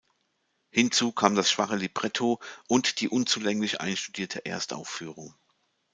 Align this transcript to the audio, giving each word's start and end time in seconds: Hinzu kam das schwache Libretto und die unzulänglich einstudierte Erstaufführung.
Hinzu 0.71 1.11
kam 1.11 1.35
das 1.35 1.51
schwache 1.51 1.75
Libretto 1.75 2.39
und 2.67 3.01
die 3.01 3.07
unzulänglich 3.09 3.81
einstudierte 3.81 4.43
Erstaufführung. 4.47 5.35